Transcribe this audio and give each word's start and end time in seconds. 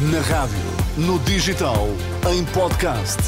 Na 0.00 0.20
rádio, 0.20 0.56
no 0.96 1.18
digital, 1.18 1.86
em 2.32 2.42
podcast. 2.54 3.18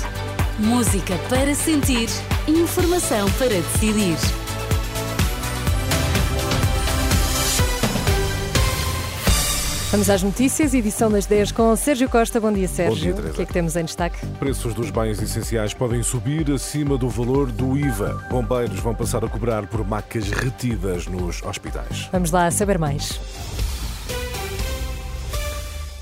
Música 0.59 1.19
para 1.29 1.55
sentir, 1.55 2.09
informação 2.49 3.31
para 3.33 3.49
decidir. 3.49 4.17
Vamos 9.91 10.09
às 10.09 10.23
notícias, 10.23 10.73
edição 10.73 11.11
das 11.11 11.27
10 11.27 11.53
com 11.53 11.77
Sérgio 11.77 12.09
Costa. 12.09 12.41
Bom 12.41 12.51
dia, 12.51 12.67
Sérgio. 12.67 12.97
dia, 12.97 13.13
Teresa. 13.13 13.33
o 13.33 13.37
que 13.37 13.43
é 13.43 13.45
que 13.45 13.53
temos 13.53 13.77
em 13.77 13.85
destaque? 13.85 14.27
Preços 14.39 14.73
dos 14.73 14.91
bens 14.91 15.21
essenciais 15.21 15.75
podem 15.75 16.03
subir 16.03 16.51
acima 16.51 16.97
do 16.97 17.11
valor 17.11 17.53
do 17.53 17.77
IVA. 17.77 18.27
Bombeiros 18.31 18.81
vão 18.81 18.95
passar 18.95 19.23
a 19.23 19.29
cobrar 19.29 19.67
por 19.67 19.87
macas 19.87 20.31
retidas 20.31 21.07
nos 21.07 21.43
hospitais. 21.43 22.09
Vamos 22.11 22.31
lá 22.31 22.51
saber 22.51 22.79
mais. 22.79 23.21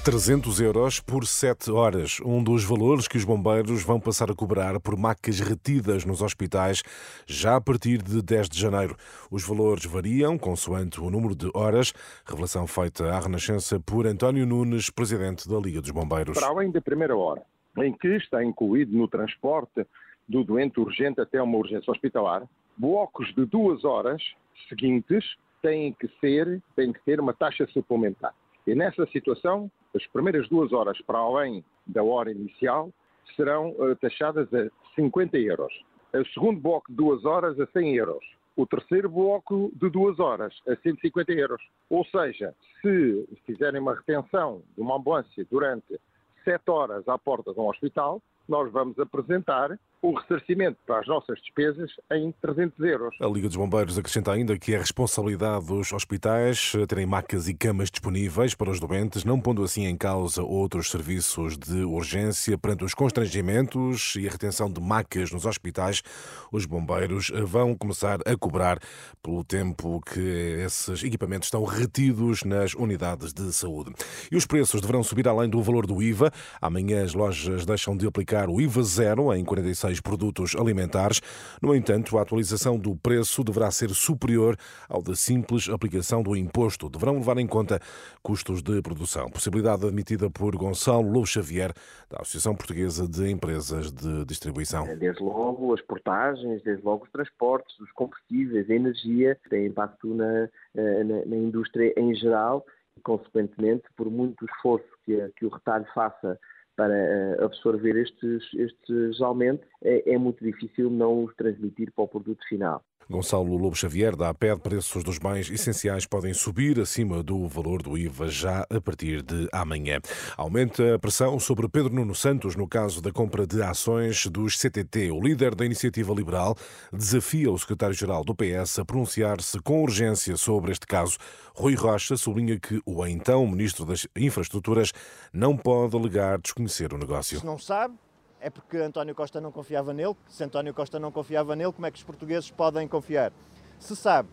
300 0.03 0.63
euros 0.63 0.99
por 0.99 1.27
7 1.27 1.71
horas, 1.71 2.21
um 2.25 2.43
dos 2.43 2.65
valores 2.65 3.07
que 3.07 3.19
os 3.19 3.25
bombeiros 3.25 3.85
vão 3.85 4.01
passar 4.01 4.31
a 4.31 4.35
cobrar 4.35 4.81
por 4.81 4.97
macas 4.97 5.41
retidas 5.41 6.07
nos 6.07 6.23
hospitais 6.23 6.83
já 7.27 7.57
a 7.57 7.61
partir 7.61 7.99
de 8.03 8.23
10 8.23 8.49
de 8.49 8.59
janeiro. 8.59 8.97
Os 9.31 9.47
valores 9.47 9.85
variam 9.85 10.39
consoante 10.39 10.99
o 10.99 11.11
número 11.11 11.35
de 11.35 11.51
horas, 11.53 11.93
revelação 12.25 12.67
feita 12.67 13.11
à 13.11 13.21
Renascença 13.21 13.79
por 13.79 14.07
António 14.07 14.47
Nunes, 14.47 14.89
presidente 14.89 15.47
da 15.47 15.59
Liga 15.59 15.83
dos 15.83 15.91
Bombeiros. 15.91 16.39
Para 16.39 16.49
além 16.49 16.71
da 16.71 16.81
primeira 16.81 17.15
hora, 17.15 17.43
em 17.77 17.93
que 17.93 18.09
está 18.17 18.43
incluído 18.43 18.97
no 18.97 19.07
transporte 19.07 19.87
do 20.27 20.43
doente 20.43 20.81
urgente 20.81 21.21
até 21.21 21.43
uma 21.43 21.59
urgência 21.59 21.91
hospitalar, 21.91 22.49
blocos 22.75 23.35
de 23.35 23.45
duas 23.45 23.85
horas 23.85 24.23
seguintes 24.67 25.37
têm 25.61 25.93
que 25.93 26.09
ser, 26.23 26.63
têm 26.75 26.91
que 26.91 27.01
ter 27.05 27.21
uma 27.21 27.35
taxa 27.35 27.67
suplementar. 27.67 28.33
E 28.67 28.75
nessa 28.75 29.07
situação, 29.07 29.71
as 29.95 30.07
primeiras 30.09 30.49
duas 30.49 30.73
horas 30.73 31.01
para 31.03 31.19
além 31.19 31.65
da 31.87 32.03
hora 32.03 32.31
inicial 32.31 32.93
serão 33.37 33.71
uh, 33.71 33.97
taxadas 33.97 34.49
a 34.53 34.69
50 34.95 35.39
euros. 35.39 35.73
O 36.13 36.25
segundo 36.35 36.61
bloco 36.61 36.91
de 36.91 36.97
duas 36.97 37.25
horas 37.25 37.59
a 37.59 37.67
100 37.67 37.97
euros. 37.97 38.25
O 38.57 38.67
terceiro 38.67 39.09
bloco 39.09 39.71
de 39.75 39.89
duas 39.89 40.19
horas 40.19 40.55
a 40.69 40.77
150 40.77 41.33
euros. 41.33 41.63
Ou 41.89 42.05
seja, 42.07 42.55
se 42.83 43.29
fizerem 43.47 43.81
uma 43.81 43.95
retenção 43.95 44.63
de 44.77 44.83
uma 44.83 44.97
ambulância 44.97 45.47
durante 45.51 45.99
7 46.45 46.69
horas 46.69 47.09
à 47.09 47.17
porta 47.17 47.53
de 47.53 47.61
um 47.61 47.69
hospital, 47.69 48.21
nós 48.49 48.71
vamos 48.73 48.99
apresentar 48.99 49.79
o 50.03 50.15
ressarcimento 50.15 50.79
para 50.87 51.01
as 51.01 51.07
nossas 51.07 51.39
despesas 51.41 51.91
em 52.13 52.33
300 52.41 52.81
euros. 52.81 53.15
A 53.21 53.27
Liga 53.27 53.49
dos 53.49 53.57
Bombeiros 53.57 53.99
acrescenta 53.99 54.33
ainda 54.33 54.59
que 54.59 54.75
é 54.75 54.79
responsabilidade 54.79 55.67
dos 55.67 55.93
hospitais 55.93 56.73
terem 56.89 57.05
macas 57.05 57.49
e 57.49 57.55
camas 57.55 57.91
disponíveis 57.91 58.55
para 58.55 58.71
os 58.71 58.81
doentes, 58.81 59.25
não 59.25 59.41
pondo 59.41 59.63
assim 59.63 59.85
em 59.85 59.97
causa 59.97 60.43
outros 60.43 60.91
serviços 60.91 61.59
de 61.59 61.85
urgência. 61.85 62.57
Perante 62.57 62.85
os 62.85 62.95
constrangimentos 62.95 64.15
e 64.17 64.27
a 64.27 64.31
retenção 64.31 64.73
de 64.73 64.81
macas 64.81 65.31
nos 65.33 65.45
hospitais, 65.45 66.03
os 66.51 66.65
bombeiros 66.65 67.31
vão 67.45 67.75
começar 67.75 68.21
a 68.27 68.37
cobrar 68.37 68.79
pelo 69.23 69.45
tempo 69.45 70.01
que 70.01 70.21
esses 70.65 71.05
equipamentos 71.05 71.49
estão 71.49 71.65
retidos 71.65 72.43
nas 72.43 72.75
unidades 72.75 73.35
de 73.35 73.53
saúde. 73.53 73.93
E 74.33 74.37
os 74.37 74.47
preços 74.47 74.81
deverão 74.81 75.03
subir 75.03 75.29
além 75.29 75.49
do 75.49 75.63
valor 75.63 75.87
do 75.87 76.03
IVA. 76.03 76.33
Amanhã 76.61 77.05
as 77.05 77.13
lojas 77.13 77.67
deixam 77.67 77.95
de 77.97 78.07
aplicar 78.07 78.49
o 78.49 78.61
IVA 78.61 78.83
zero 78.83 79.35
em 79.35 79.45
46 79.45 79.90
produtos 79.99 80.55
alimentares. 80.55 81.21
No 81.63 81.75
entanto, 81.75 82.19
a 82.19 82.23
atualização 82.23 82.79
do 82.79 82.95
preço 82.95 83.43
deverá 83.43 83.71
ser 83.71 83.91
superior 83.91 84.57
ao 84.89 85.03
da 85.03 85.15
simples 85.17 85.69
aplicação 85.69 86.23
do 86.23 86.37
imposto. 86.37 86.89
Deverão 86.89 87.15
levar 87.15 87.39
em 87.39 87.47
conta 87.47 87.81
custos 88.23 88.63
de 88.63 88.83
produção. 88.83 89.31
Possibilidade 89.31 89.87
admitida 89.87 90.29
por 90.29 90.55
Gonçalo 90.55 91.11
Lou 91.11 91.25
Xavier, 91.25 91.73
da 92.11 92.19
Associação 92.21 92.55
Portuguesa 92.55 93.09
de 93.09 93.31
Empresas 93.31 93.91
de 93.91 94.25
Distribuição. 94.27 94.85
Desde 94.97 95.23
logo 95.23 95.73
as 95.73 95.81
portagens, 95.81 96.63
desde 96.63 96.85
logo 96.85 97.05
os 97.05 97.11
transportes, 97.11 97.79
os 97.81 97.91
combustíveis, 97.93 98.69
a 98.69 98.75
energia, 98.75 99.39
tem 99.49 99.67
impacto 99.67 100.15
na, 100.15 100.49
na, 100.75 101.27
na 101.27 101.37
indústria 101.37 101.93
em 101.97 102.15
geral 102.15 102.65
e, 102.97 103.01
consequentemente, 103.01 103.85
por 103.97 104.11
muito 104.11 104.45
esforço 104.45 104.87
que, 105.05 105.17
que 105.37 105.47
o 105.47 105.49
retalho 105.49 105.87
faça 105.95 106.39
para 106.81 107.45
absorver 107.45 107.95
estes, 107.95 108.43
estes 108.55 109.21
aumentos, 109.21 109.69
é, 109.83 110.15
é, 110.15 110.17
muito 110.17 110.43
difícil 110.43 110.89
não 110.89 111.25
os 111.25 111.37
transmitir 111.37 111.93
para 111.93 112.05
o 112.05 112.09
produto 112.09 112.43
final. 112.49 112.83
Gonçalo 113.11 113.57
Lobo 113.57 113.75
Xavier 113.75 114.15
da 114.15 114.29
APED, 114.29 114.61
preços 114.61 115.03
dos 115.03 115.19
bens 115.19 115.51
essenciais 115.51 116.07
podem 116.07 116.33
subir 116.33 116.79
acima 116.79 117.25
do 117.25 117.49
valor 117.49 117.83
do 117.83 117.99
IVA 117.99 118.29
já 118.29 118.65
a 118.71 118.81
partir 118.81 119.21
de 119.21 119.49
amanhã. 119.53 119.99
Aumenta 120.37 120.95
a 120.95 120.99
pressão 120.99 121.41
sobre 121.41 121.69
Pedro 121.69 121.93
Nuno 121.93 122.15
Santos 122.15 122.55
no 122.55 122.69
caso 122.69 123.03
da 123.03 123.11
compra 123.11 123.45
de 123.49 123.61
ações 123.63 124.27
dos 124.27 124.57
CTT. 124.57 125.11
O 125.11 125.21
líder 125.21 125.57
da 125.57 125.67
Iniciativa 125.67 126.15
Liberal 126.15 126.57
desafia 126.93 127.51
o 127.51 127.59
secretário-geral 127.59 128.23
do 128.23 128.33
PS 128.33 128.79
a 128.79 128.85
pronunciar-se 128.85 129.59
com 129.59 129.83
urgência 129.83 130.37
sobre 130.37 130.71
este 130.71 130.87
caso. 130.87 131.19
Rui 131.53 131.75
Rocha 131.75 132.17
sublinha 132.17 132.61
que 132.61 132.81
o 132.87 133.05
então 133.05 133.45
ministro 133.45 133.85
das 133.85 134.07
Infraestruturas 134.15 134.93
não 135.33 135.57
pode 135.57 135.97
alegar 135.97 136.39
desconhecer 136.39 136.95
o 136.95 136.99
negócio. 136.99 137.41
Se 137.41 137.45
não 137.45 137.59
sabe, 137.59 137.95
é 138.41 138.51
porque 138.51 138.79
António 138.79 139.15
Costa 139.15 139.41
não 139.41 139.53
confiava 139.53 139.93
nele. 139.93 140.17
Se 140.27 140.43
António 140.43 140.73
Costa 140.75 140.99
não 140.99 141.13
confiava 141.13 141.55
nele, 141.55 141.73
como 141.73 141.87
é 141.87 141.91
que 141.91 141.99
os 141.99 142.05
portugueses 142.05 142.51
podem 142.51 142.89
confiar? 142.89 143.33
Se 143.79 143.95
sabe, 143.95 144.29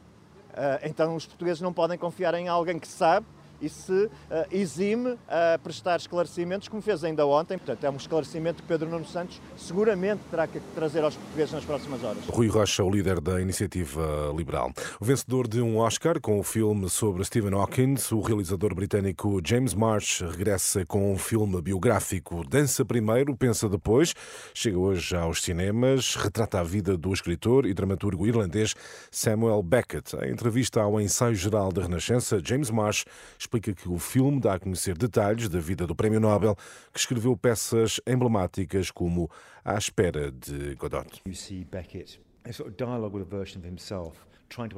então 0.84 1.16
os 1.16 1.26
portugueses 1.26 1.62
não 1.62 1.72
podem 1.72 1.98
confiar 1.98 2.34
em 2.34 2.48
alguém 2.48 2.80
que 2.80 2.88
sabe 2.88 3.26
e 3.62 3.70
se 3.70 3.92
uh, 3.92 4.10
exime 4.52 5.18
a 5.28 5.58
prestar 5.58 5.98
esclarecimentos, 5.98 6.68
como 6.68 6.82
fez 6.82 7.04
ainda 7.04 7.26
ontem. 7.26 7.58
Portanto, 7.58 7.84
é 7.84 7.90
um 7.90 7.98
esclarecimento 7.98 8.62
que 8.62 8.68
Pedro 8.68 8.90
Nuno 8.90 9.06
Santos 9.06 9.42
seguramente 9.56 10.22
terá 10.30 10.48
que 10.48 10.60
trazer 10.76 11.04
aos 11.04 11.16
portugueses 11.16 11.54
nas 11.54 11.66
próximas 11.66 12.04
horas. 12.04 12.24
Rui 12.28 12.48
Rocha, 12.48 12.84
o 12.84 12.90
líder 12.90 13.20
da 13.22 13.42
Iniciativa 13.42 14.34
Liberal. 14.36 14.72
O 15.00 15.06
vencedor 15.06 15.48
de 15.48 15.62
um 15.62 15.78
Oscar 15.78 16.20
com 16.20 16.40
o 16.40 16.44
filme 16.44 16.90
sobre 16.90 17.24
Stephen 17.24 17.54
Hawking, 17.54 17.96
o 18.12 18.22
realizador 18.22 18.74
britânico 18.76 19.42
James 19.44 19.74
Marsh 19.74 20.22
regressa 20.22 20.86
com 20.86 21.14
um 21.14 21.18
filme 21.18 21.62
biográfico 21.62 22.44
Dança 22.48 22.86
Primeiro, 22.86 23.36
Pensa 23.36 23.70
Depois. 23.70 24.14
Chega 24.54 24.78
hoje 24.78 25.16
aos 25.16 25.42
cinemas, 25.42 26.16
retrata 26.16 26.60
a 26.60 26.64
vida 26.64 26.98
do 26.98 27.14
escritor 27.14 27.66
e 27.66 27.74
dramaturgo 27.74 28.28
irlandês 28.28 28.76
Samuel 29.12 29.62
Beckett. 29.64 30.16
Em 30.24 30.32
entrevista 30.32 30.82
ao 30.82 31.00
ensaio 31.00 31.36
geral 31.36 31.72
da 31.72 31.82
Renascença, 31.82 32.42
James 32.44 32.70
Marsh 32.70 33.06
explica 33.48 33.74
que 33.74 33.88
o 33.88 33.98
filme 33.98 34.42
dá 34.42 34.56
a 34.56 34.60
conhecer 34.60 34.98
detalhes 34.98 35.48
da 35.48 35.60
vida 35.60 35.88
do 35.88 35.96
Prémio 35.96 36.20
Nobel, 36.20 36.56
que 36.92 37.00
escreveu 37.00 37.36
peças 37.38 38.00
emblemáticas 38.06 38.92
como 38.92 39.32
À 39.64 39.78
Espera 39.78 40.32
de 40.32 40.76
Godot. 40.76 41.22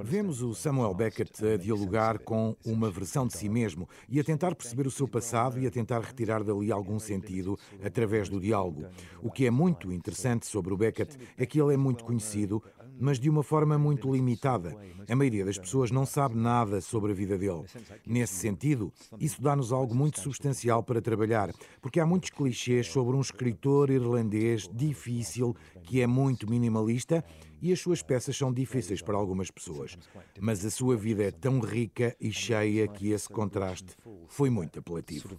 Vemos 0.03 0.41
o 0.41 0.55
Samuel 0.55 0.93
Beckett 0.95 1.45
a 1.45 1.57
dialogar 1.57 2.17
com 2.19 2.55
uma 2.65 2.89
versão 2.89 3.27
de 3.27 3.33
si 3.33 3.47
mesmo 3.47 3.87
e 4.09 4.19
a 4.19 4.23
tentar 4.23 4.55
perceber 4.55 4.87
o 4.87 4.91
seu 4.91 5.07
passado 5.07 5.59
e 5.59 5.67
a 5.67 5.71
tentar 5.71 5.99
retirar 5.99 6.43
dali 6.43 6.71
algum 6.71 6.99
sentido 6.99 7.57
através 7.83 8.29
do 8.29 8.39
diálogo. 8.39 8.85
O 9.21 9.31
que 9.31 9.45
é 9.45 9.51
muito 9.51 9.91
interessante 9.91 10.47
sobre 10.47 10.73
o 10.73 10.77
Beckett 10.77 11.17
é 11.37 11.45
que 11.45 11.61
ele 11.61 11.73
é 11.73 11.77
muito 11.77 12.03
conhecido, 12.03 12.63
mas 12.99 13.19
de 13.19 13.29
uma 13.29 13.41
forma 13.43 13.77
muito 13.77 14.11
limitada. 14.11 14.75
A 15.07 15.15
maioria 15.15 15.45
das 15.45 15.57
pessoas 15.57 15.89
não 15.89 16.05
sabe 16.05 16.35
nada 16.35 16.81
sobre 16.81 17.11
a 17.11 17.15
vida 17.15 17.37
dele. 17.37 17.63
Nesse 18.05 18.33
sentido, 18.33 18.91
isso 19.19 19.41
dá-nos 19.41 19.71
algo 19.71 19.95
muito 19.95 20.19
substancial 20.19 20.83
para 20.83 21.01
trabalhar, 21.01 21.51
porque 21.81 21.99
há 21.99 22.05
muitos 22.05 22.29
clichês 22.29 22.87
sobre 22.87 23.15
um 23.15 23.21
escritor 23.21 23.89
irlandês 23.89 24.69
difícil 24.71 25.55
que 25.83 26.01
é 26.01 26.07
muito 26.07 26.49
minimalista 26.49 27.23
e 27.61 27.71
as 27.73 27.79
suas 27.79 28.01
peças 28.01 28.37
são 28.37 28.53
difíceis 28.53 29.01
para 29.01 29.17
algumas 29.17 29.51
pessoas. 29.51 29.97
Mas 30.39 30.63
a 30.65 30.69
sua 30.69 30.95
vida 30.95 31.23
é 31.23 31.31
tão 31.31 31.59
rica 31.59 32.15
e 32.19 32.31
cheia 32.31 32.87
que 32.87 33.11
esse 33.11 33.27
contraste 33.27 33.95
foi 34.27 34.49
muito 34.49 34.79
apelativo. 34.79 35.37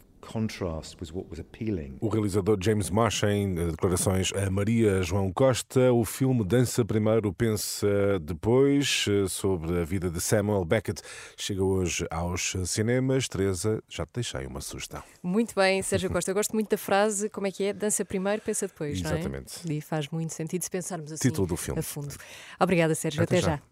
O 2.01 2.09
realizador 2.09 2.59
James 2.61 2.91
Marsh, 2.91 3.23
em 3.23 3.55
declarações 3.55 4.31
a 4.35 4.51
Maria 4.51 5.03
João 5.03 5.33
Costa, 5.33 5.93
o 5.93 6.05
filme 6.05 6.45
Dança 6.45 6.85
Primeiro, 6.85 7.33
Pensa 7.51 8.21
Depois, 8.21 9.07
sobre 9.29 9.81
a 9.81 9.85
vida 9.85 10.09
de 10.09 10.21
Samuel 10.21 10.65
Beckett, 10.65 11.03
chega 11.37 11.65
hoje 11.65 12.07
aos 12.09 12.55
cinemas. 12.65 13.27
Teresa, 13.29 13.83
já 13.89 14.07
te 14.07 14.11
deixei 14.15 14.47
uma 14.47 14.61
sugestão. 14.61 15.03
Muito 15.21 15.53
bem, 15.57 15.83
Sérgio 15.83 16.09
Costa. 16.11 16.31
Eu 16.31 16.35
gosto 16.37 16.53
muito 16.53 16.71
da 16.71 16.79
frase, 16.79 17.29
como 17.29 17.49
é 17.49 17.51
que 17.51 17.65
é? 17.65 17.73
Dança 17.73 18.05
primeiro, 18.05 18.41
pensa 18.41 18.69
depois, 18.69 19.01
Exatamente. 19.01 19.67
não 19.67 19.73
é? 19.75 19.79
E 19.79 19.81
faz 19.81 20.09
muito 20.11 20.33
sentido 20.33 20.63
se 20.63 20.71
pensarmos 20.71 21.11
assim 21.11 21.29
Título 21.29 21.49
do 21.49 21.57
filme. 21.57 21.81
a 21.81 21.83
fundo. 21.83 22.15
Obrigada, 22.61 22.95
Sérgio. 22.95 23.21
Até 23.21 23.39
Até, 23.39 23.45
já. 23.45 23.57
já. 23.57 23.63